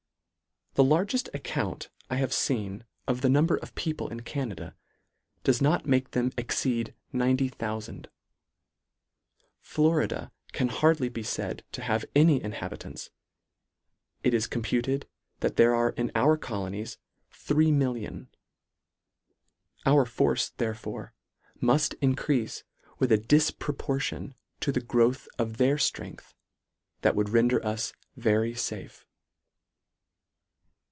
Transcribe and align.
The 0.75 0.85
largeft 0.85 1.27
account 1.35 1.89
I 2.09 2.15
have 2.15 2.29
feen 2.31 2.83
of 3.05 3.19
the 3.19 3.27
num 3.27 3.45
ber 3.47 3.57
of 3.57 3.75
people 3.75 4.07
in 4.07 4.21
Canada, 4.21 4.73
does 5.43 5.61
not 5.61 5.85
make 5.85 6.11
them 6.11 6.31
exceed 6.37 6.95
90,000. 7.11 8.07
Florida 9.59 10.31
can 10.53 10.69
hardly 10.69 11.09
be 11.09 11.23
said 11.23 11.65
to 11.73 11.81
have 11.81 12.05
any 12.15 12.41
inhabitants 12.41 13.09
It 14.23 14.33
is 14.33 14.47
computed 14.47 15.09
that 15.41 15.57
there 15.57 15.75
are 15.75 15.89
in 15.89 16.09
our 16.15 16.37
colonies, 16.37 16.97
3,000,000.— 17.33 18.27
Our 19.85 20.05
force 20.05 20.51
therefore 20.51 21.13
muft 21.61 21.95
encreafe 21.99 22.63
with 22.97 23.11
a 23.11 23.17
difpro 23.17 23.77
portion 23.77 24.35
to 24.61 24.71
the 24.71 24.79
growth 24.79 25.27
of 25.37 25.57
their 25.57 25.75
ftrcngth, 25.75 26.33
that 27.01 27.13
would 27.13 27.27
render 27.27 27.63
us 27.65 27.91
very 28.15 28.53
fafe. 28.53 29.03